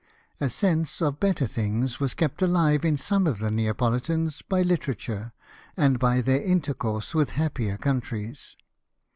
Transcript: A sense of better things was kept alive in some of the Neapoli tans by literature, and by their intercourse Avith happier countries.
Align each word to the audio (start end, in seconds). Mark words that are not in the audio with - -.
A 0.39 0.49
sense 0.49 0.99
of 0.99 1.19
better 1.19 1.45
things 1.45 1.99
was 1.99 2.15
kept 2.15 2.41
alive 2.41 2.83
in 2.83 2.97
some 2.97 3.27
of 3.27 3.37
the 3.37 3.51
Neapoli 3.51 4.01
tans 4.01 4.41
by 4.41 4.63
literature, 4.63 5.31
and 5.77 5.99
by 5.99 6.21
their 6.21 6.41
intercourse 6.41 7.13
Avith 7.13 7.29
happier 7.29 7.77
countries. 7.77 8.57